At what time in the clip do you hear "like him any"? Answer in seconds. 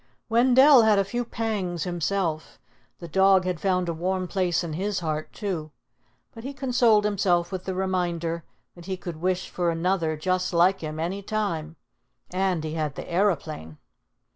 10.53-11.21